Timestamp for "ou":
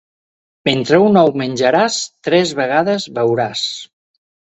1.23-1.29